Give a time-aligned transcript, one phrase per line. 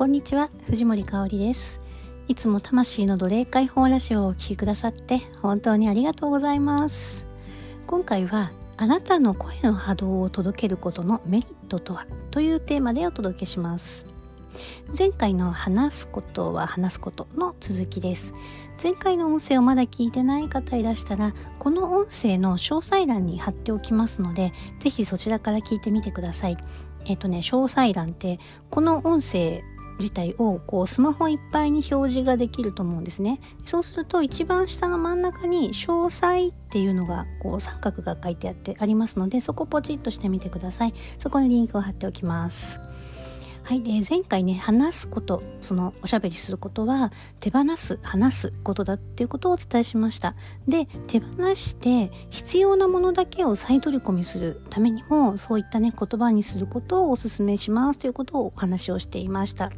[0.00, 1.78] こんにちは藤森香里です。
[2.26, 7.26] いつも魂の奴隷解放ラジオをお聴きくださって本当にありがとうございます。
[7.86, 14.06] 今回はあなたの声の波動を届けることのメリットとはというテーマでお届けします。
[14.98, 18.32] 前回の話すことは話すことの続きです。
[18.82, 26.56] 前回の音声をまだ聞いてない方いらしたらこの音声の詳細欄に貼っておきますので是非そちらから聞いてみてください。
[27.04, 28.38] えっ、とね詳細欄って
[28.70, 29.62] この音声
[30.00, 33.40] 自体をこうスマホいっぱいに表示ができると思うんですね。
[33.64, 40.92] そうすると一番下の真ん中に詳細っていうのがこう三角が書いてあってありますのでそこポチッとしてみてください。
[41.18, 42.80] そこにリンクを貼っておきます。
[43.70, 50.34] はい、で前回ね話すことそのおしゃべりすることは手放す話すことだっていうことをお伝えしました。
[50.66, 59.70] で手放して必要なものだけを再取り込みするためにもそういったね言葉にすることをお勧めしますということをお話をしていました。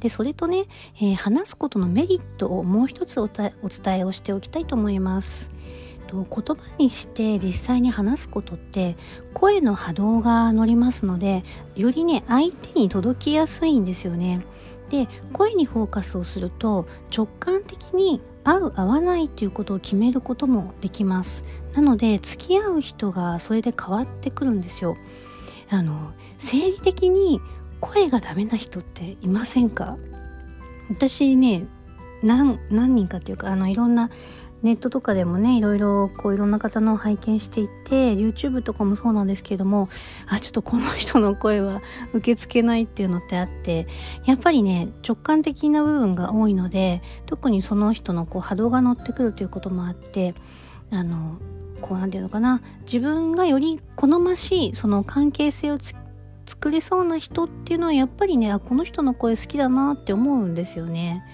[0.00, 3.52] でそれとね、えー、話すことのメリットをもう一つお伝
[3.98, 5.57] えをしておきたいと思います。
[6.08, 8.96] と言葉にして実際に話すことって
[9.34, 11.44] 声の波動が乗りますので
[11.76, 14.44] よりね相手に届きやすいんですよね。
[14.88, 21.44] で声にフォーカスをすると直感的に合う合わないということを決めることもできます。
[21.74, 24.96] なので付き合う人がそれで変わってくるんですよ。
[25.70, 27.40] あの生理的に
[27.80, 29.98] 声がダメな人っていませんか？
[30.88, 31.66] 私ね
[32.22, 32.58] 何
[32.94, 34.10] 人かっていうかあのいろんな
[34.62, 39.88] ネットとかでもねいろいろこういろんな方の拝見していて YouTube とかもそうなんですけれども
[40.26, 41.80] あちょっとこの人の声は
[42.12, 43.86] 受け付けないっていうのってあって
[44.24, 50.34] やっぱりね直感的な部分が多いので特にその人のこう波動が乗ってくるということもあって
[50.90, 51.38] あの
[51.80, 55.78] こうなんていうのかな自分がより好ましいその関係性を
[56.46, 61.24] 作れそうな人っていうのはやっぱりねあこの人の声好きだなって思うんですよね。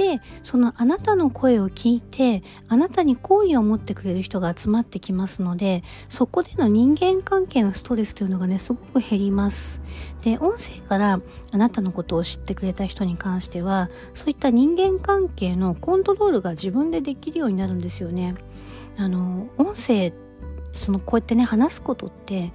[0.00, 9.82] でそのあなたの声を聞いてあなたに好意を持ってくれる人が集まってきますのでそこでの人間関係のストレスというのがねすごく減ります。
[10.22, 11.20] で音声から
[11.52, 18.34] あなたのことを知ってくれた人に関してはそういった人間関係のコントロールが自分でできるようになるんですよね
[18.98, 20.12] あの音声
[20.72, 22.52] そのこうやってね話すことって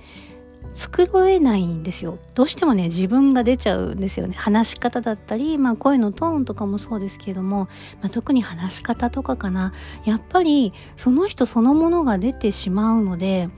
[0.76, 2.20] 作れないんですよ。
[2.36, 4.36] どうしてもね自分が出ちゃうんですよね。
[4.36, 7.70] 話し方だったり、まあ、声のトーンとかもそうですけれども、
[8.02, 9.74] まあ、特に話し方とかかな。
[10.04, 13.50] やっぱりその人そのものが出てしまうので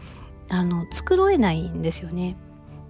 [0.50, 2.38] あの作れないんですよね。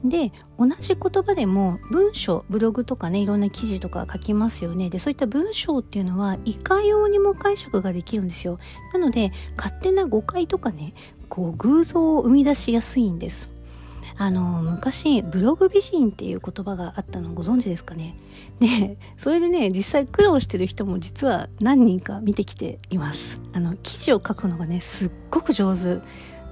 [0.03, 4.89] で同じ言葉でも文章ブログとかねいろんな記事とか書きますよね。
[4.89, 8.59] でそういった文章っていうのはいかようにも解釈ができるんですよ。
[8.93, 10.93] なので勝手な誤解とかね
[11.29, 13.56] こう偶像を生み出しやすいんです。
[14.19, 18.15] あの昔ブログ美人っていう言葉があったのご存知ですかね？
[18.59, 23.39] で それでね実際苦労してる人も実は何人か見てきています。
[23.53, 25.99] あの記事を書くのがねすっごく上手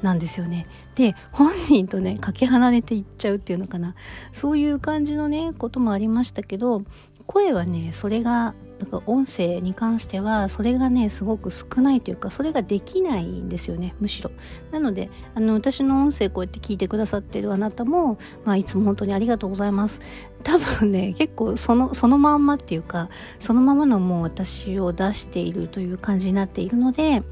[0.04, 0.68] なんですよね。
[0.94, 3.96] で本人とねかけ離れていっちゃうっていうのかな。
[4.32, 6.84] そういう感じのねこともありましたけど
[7.26, 14.32] 声はねそれがだか音声に関してはそれがねすごく少ないというかそれができないんですよねむしろ。
[14.72, 20.02] なのであの私の音声こうやって聞いてくださってるあなたも、まあ、いつも本当にありがとうございます。
[20.44, 23.10] 多分ね結構そのそのまんまっていうか
[23.40, 27.24] そのままのもう私を出しているという感じになっているので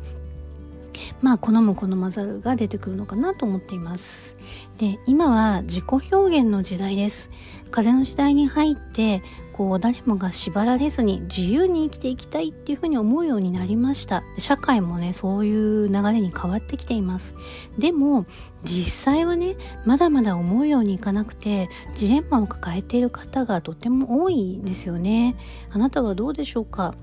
[1.22, 4.38] まあ好む好まざるが出てくるのかなと思っています。
[4.78, 7.30] で今は自己表現の時代です。
[7.72, 14.24] 風の時代に入ってこう誰もが縛られずに自由に生きていきたいっていうふうに思うようになりました。
[14.38, 17.36] 社会もねそういう流れに変わってきています。
[17.78, 18.26] でも
[18.64, 19.56] 実際はね
[19.86, 25.36] まだまだ思うようにいかなくてジレンマを抱えている方がとても多いんですよね。
[25.72, 26.96] あなたはどうでしょうか？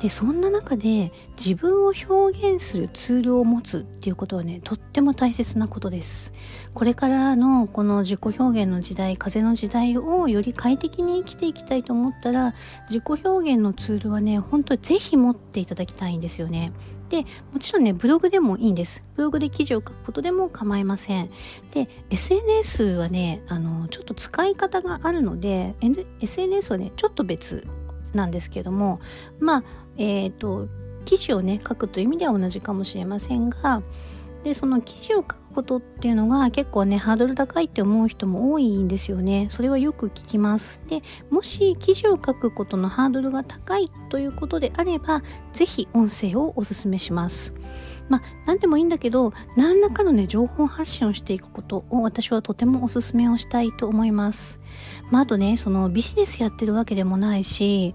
[0.00, 6.32] でそんな中で自分を表現するツールを持つっていうことはねとっても大切なことです。
[6.74, 12.54] これからのこの自己表現の時代風の時代をより快適に生きていきたいと思ったら
[12.88, 16.72] 自己表現のツールはね本当にぜひ持っていただきたいんですよね。
[17.08, 19.04] でもちろんねブログでもいいんです。
[19.16, 21.30] ブログで記事を書くことでも構いません。
[21.70, 25.74] で SNS はねあのちょっと使い方があるので
[26.20, 27.66] SNS はねちょっと別
[28.14, 29.00] なんですけども
[29.40, 29.62] まあ
[29.96, 30.68] え、ー、と
[31.04, 33.82] 記事をね書くという意味では同じかもしれませんが
[34.44, 39.46] でその記事を書くことっていうのが結構ねハードル高いって思う人も多いんですよね。
[39.50, 40.80] それはよく聞きます。
[40.88, 45.22] でもし記事を書くことのハードルが高いということであれば
[45.52, 47.52] 是非音声をおすすめします。
[48.08, 54.60] まあ何でもいいんだけど何らかのね情報発信をしていくことを私はとてもおすすめをしたいと思います。
[55.10, 57.94] まあ、あとねそのビジネスやってるわけでもないし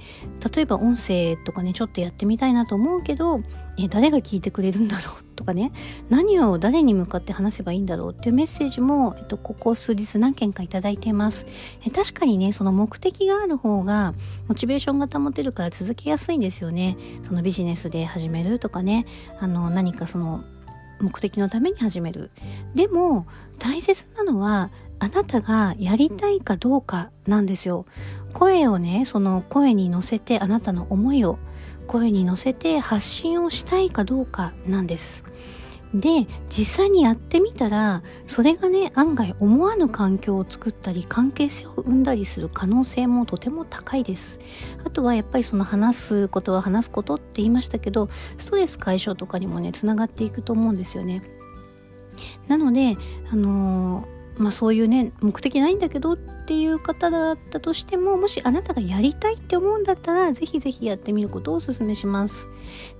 [0.53, 3.41] 例えば音声とかねちょっとやってみたいなと思うけど
[3.79, 5.71] え誰が聞いてくれるんだろうとかね
[6.09, 11.45] 何を誰に向かって話せばいいんだろうっていうメッセージも、えっと、ここ数日何件か頂いています。
[11.85, 14.13] え確かにねその目的がある方が
[14.47, 16.97] モチベーションが保てるから続けやすいんですよね。
[17.23, 19.05] そのビジネスで始めるとかね。
[19.39, 20.43] あの何かその
[21.01, 22.31] 目的のために始める。
[22.73, 23.27] でも
[23.59, 27.85] 大切なのはあなたがやりたいかどうかなんですよ。
[28.33, 31.39] 声をねその声に乗せてあなたの思いを
[31.87, 35.23] 声に乗せて発信をしたいかどうかなんです。
[35.93, 44.39] で実際にやってみたらそれがね案外思わぬ環境を作ったり関係性を生んだりする可能性もとても高いです。
[44.83, 51.21] あとはやっぱりその話すことは話すことって言いましたけどストレス解消とかにもねつながっていくと思うんですよね。
[52.47, 52.97] なので
[53.31, 56.17] あのーまあ、そういうね目的ないんだけどっ
[56.47, 62.47] ていう方だったとしてももしあなたがやりたいって思うんだったらぜひぜひやってみることをお勧めします。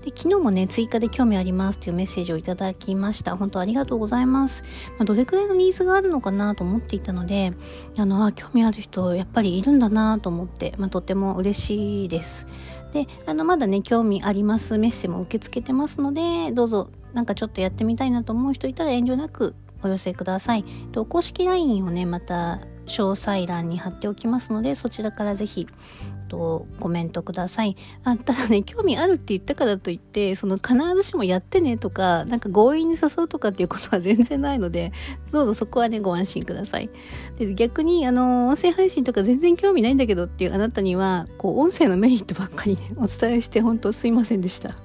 [0.03, 3.37] で昨日もね追加で興味ありますっていうメッセージをいただきました。
[3.37, 4.63] 本当ありがとうございます、
[4.97, 7.53] まあ、どれくらいのニーズがあるのかなと思っていたので
[7.97, 12.45] あのあ興味ある人やっぱりいるんだなと思って、まあ、とっても嬉しいです。
[12.91, 20.63] であのまだね興味ありますメッセも受け付けてますのでどうぞなんかちょっとやってみたいなと思う人いたら遠慮なくお寄せください。
[20.91, 25.67] と公式 LINE をね、また詳細欄に貼っておきますので、そちらからぜひ、
[26.27, 27.75] とコメントください。
[28.03, 34.91] あただね興味あるって言ったからといってその必ずしもやってねとかなんか強引に誘うとかっていうことは全然ないので
[35.31, 36.89] どうぞそこはねご安心ください。
[37.37, 44.75] で逆にあの音声配信とか全然興味ないんだけどっていうあなたにはこう音声のメリットばっかりねお伝えして本当すいませんでした。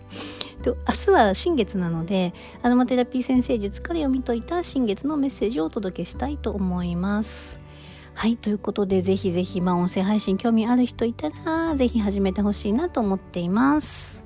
[0.63, 2.33] で明日は新月なので
[2.63, 7.72] アロマテラピー先生術から読み解いた新月のメッセージをお届けしたいと思います。
[8.15, 14.25] はい、ということでぜひぜひ、まあ、音声配信興味ある人いたらぜひ始めてほしいなと思っています。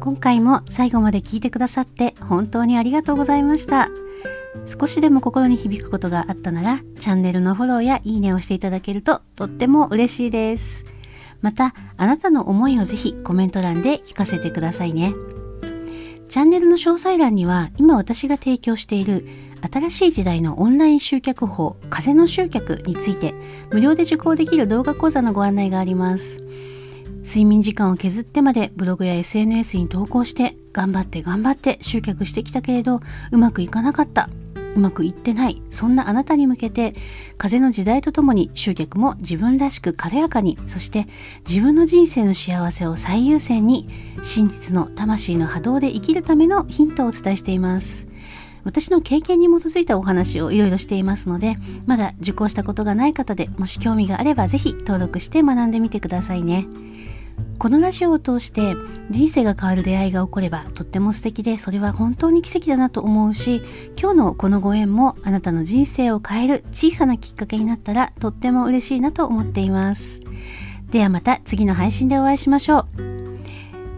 [0.00, 3.88] 今回も最後まで聞いてくださって本当にありがとうございました。
[4.66, 10.95] 少しでも心に響くことがあったなら、チャンネルのフォローやいいねをしていただけるととっても嬉しいです。
[11.40, 15.14] また、あなたの思いをぜひコメント欄で聞かせてくださいね。
[16.28, 19.24] チャンネルの詳細欄には今私が提供している
[19.72, 23.34] 新しい時代のオンライン集客法風の集客について
[23.70, 26.42] 無料で受講できる動画講座のご案内があります。
[27.26, 33.00] 睡眠時間を削ってまでブログや SNS に投稿して頑張って頑張って集客してきたけれど
[33.32, 34.30] うまくいかなかった
[34.76, 36.92] うまくいってないそんなあなたに向けて
[37.38, 41.06] 風の時代とともに集客も自分らしく軽やかにそして
[41.48, 43.88] 自分の人生の幸せを最優先に
[44.22, 48.06] 真実の魂の波動で生きるためのヒントをお伝えしています
[48.64, 51.54] 私の経験に基づいたお話をいろいろしていますので
[51.86, 56.66] まだ受講したことがない方でもし興味があれば是非登録して学んでみてくださいね。
[57.58, 58.74] このラジオを通して
[59.10, 63.62] 人生が変わる出会いが起こればとっても素敵でそれは本当に奇跡だなと思うし
[63.98, 70.20] 今日のこのご縁もあなたの人生を変える小さなきっかけになったらとっても嬉しいなと思っています
[70.90, 72.86] ではまた次の配信でお会いしましょう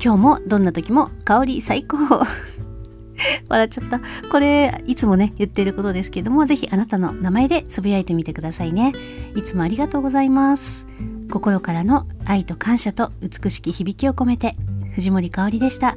[0.03, 1.99] 今日もどんな時も香り最高
[3.49, 4.01] 笑っちゃった。
[4.31, 8.93] これ、いつもね、言ってることですけども、ぜひあなたの名前でつぶやいてみてくださいね。
[9.35, 10.87] いつもありがとうございます。
[11.31, 14.55] 心からの愛と感謝と美しき響きを込めて
[14.95, 15.97] 藤森かおりでした。